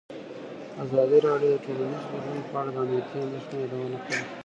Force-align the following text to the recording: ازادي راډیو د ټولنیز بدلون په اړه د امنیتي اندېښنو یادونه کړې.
ازادي 0.83 1.17
راډیو 1.27 1.51
د 1.53 1.57
ټولنیز 1.65 2.03
بدلون 2.11 2.39
په 2.49 2.53
اړه 2.59 2.69
د 2.73 2.77
امنیتي 2.83 3.17
اندېښنو 3.25 3.61
یادونه 3.63 3.97
کړې. 4.05 4.23